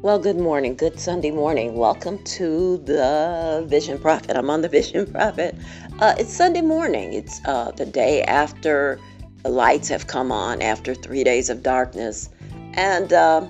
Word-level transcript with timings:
Well, 0.00 0.20
good 0.20 0.38
morning, 0.38 0.76
good 0.76 1.00
Sunday 1.00 1.32
morning. 1.32 1.74
Welcome 1.74 2.22
to 2.22 2.76
the 2.76 3.66
Vision 3.68 3.98
Prophet. 3.98 4.36
I'm 4.36 4.48
on 4.48 4.60
the 4.60 4.68
Vision 4.68 5.10
Prophet. 5.10 5.56
Uh, 5.98 6.14
it's 6.16 6.32
Sunday 6.32 6.60
morning. 6.60 7.14
It's 7.14 7.40
uh, 7.46 7.72
the 7.72 7.84
day 7.84 8.22
after 8.22 9.00
the 9.42 9.48
lights 9.48 9.88
have 9.88 10.06
come 10.06 10.30
on, 10.30 10.62
after 10.62 10.94
three 10.94 11.24
days 11.24 11.50
of 11.50 11.64
darkness. 11.64 12.30
And 12.74 13.12
uh, 13.12 13.48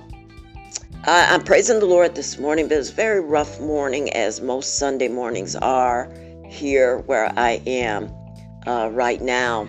I, 1.05 1.35
am 1.35 1.43
praising 1.43 1.81
the 1.81 1.87
Lord 1.87 2.15
this 2.15 2.39
morning, 2.39 2.67
but 2.67 2.79
it's 2.79 2.89
a 2.89 2.95
very 2.95 3.21
rough 3.21 3.61
morning, 3.61 4.11
as 4.15 4.41
most 4.41 4.79
Sunday 4.79 5.09
mornings 5.09 5.55
are 5.55 6.11
here 6.49 7.01
where 7.01 7.31
I 7.39 7.61
am 7.67 8.11
uh, 8.67 8.89
right 8.91 9.21
now. 9.21 9.69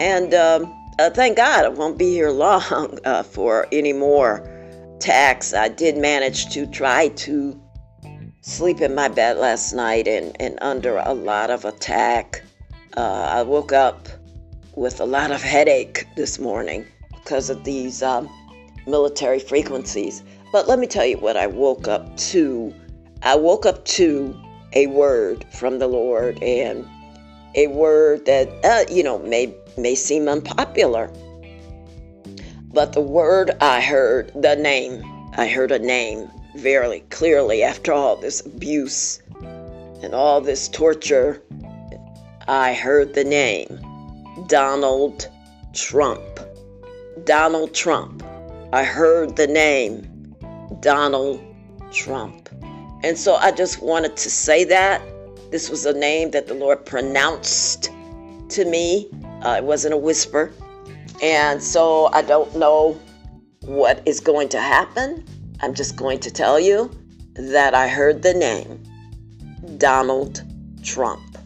And 0.00 0.32
um, 0.32 0.74
uh, 0.98 1.10
thank 1.10 1.36
God 1.36 1.66
I 1.66 1.68
won't 1.68 1.98
be 1.98 2.12
here 2.12 2.30
long 2.32 2.98
uh, 3.04 3.24
for 3.24 3.66
any 3.72 3.92
attacks. 4.96 5.52
I 5.52 5.68
did 5.68 5.96
manage 5.96 6.50
to 6.54 6.66
try 6.66 7.08
to 7.08 7.60
sleep 8.40 8.80
in 8.80 8.94
my 8.94 9.08
bed 9.08 9.36
last 9.38 9.72
night 9.72 10.06
and, 10.06 10.36
and 10.40 10.58
under 10.60 10.98
a 10.98 11.12
lot 11.12 11.50
of 11.50 11.64
attack. 11.64 12.42
Uh, 12.96 13.28
I 13.30 13.42
woke 13.42 13.72
up 13.72 14.08
with 14.76 15.00
a 15.00 15.04
lot 15.04 15.30
of 15.30 15.42
headache 15.42 16.06
this 16.16 16.38
morning 16.38 16.86
because 17.10 17.50
of 17.50 17.64
these 17.64 18.02
um, 18.02 18.28
military 18.86 19.38
frequencies. 19.38 20.22
But 20.52 20.68
let 20.68 20.78
me 20.78 20.86
tell 20.86 21.06
you 21.06 21.18
what 21.18 21.36
I 21.36 21.46
woke 21.46 21.88
up 21.88 22.16
to. 22.32 22.74
I 23.22 23.34
woke 23.36 23.66
up 23.66 23.84
to 23.86 24.38
a 24.74 24.86
word 24.88 25.44
from 25.50 25.78
the 25.78 25.86
Lord 25.86 26.42
and 26.42 26.86
a 27.54 27.68
word 27.68 28.26
that, 28.26 28.48
uh, 28.64 28.92
you 28.92 29.02
know, 29.02 29.18
may, 29.20 29.54
may 29.76 29.94
seem 29.94 30.28
unpopular 30.28 31.10
but 32.74 32.92
the 32.92 33.00
word 33.00 33.52
I 33.60 33.80
heard, 33.80 34.32
the 34.34 34.56
name, 34.56 35.04
I 35.36 35.46
heard 35.46 35.70
a 35.70 35.78
name 35.78 36.28
very 36.56 37.00
clearly 37.10 37.62
after 37.62 37.92
all 37.92 38.16
this 38.16 38.44
abuse 38.44 39.22
and 40.02 40.12
all 40.12 40.40
this 40.40 40.68
torture. 40.68 41.40
I 42.48 42.74
heard 42.74 43.14
the 43.14 43.22
name 43.22 43.78
Donald 44.48 45.28
Trump. 45.72 46.40
Donald 47.24 47.74
Trump. 47.74 48.24
I 48.72 48.82
heard 48.82 49.36
the 49.36 49.46
name 49.46 50.34
Donald 50.80 51.40
Trump. 51.92 52.48
And 53.04 53.16
so 53.16 53.36
I 53.36 53.52
just 53.52 53.82
wanted 53.82 54.16
to 54.16 54.30
say 54.30 54.64
that. 54.64 55.00
This 55.52 55.70
was 55.70 55.86
a 55.86 55.92
name 55.92 56.32
that 56.32 56.48
the 56.48 56.54
Lord 56.54 56.84
pronounced 56.84 57.92
to 58.48 58.64
me. 58.64 59.08
Uh, 59.42 59.56
it 59.58 59.64
wasn't 59.64 59.94
a 59.94 59.98
whisper. 59.98 60.52
And 61.22 61.62
so 61.62 62.06
I 62.12 62.22
don't 62.22 62.54
know 62.56 63.00
what 63.60 64.02
is 64.06 64.20
going 64.20 64.48
to 64.50 64.60
happen. 64.60 65.24
I'm 65.60 65.74
just 65.74 65.96
going 65.96 66.20
to 66.20 66.30
tell 66.30 66.58
you 66.60 66.90
that 67.34 67.74
I 67.74 67.88
heard 67.88 68.22
the 68.22 68.34
name 68.34 68.82
Donald 69.78 70.42
Trump. 70.82 71.38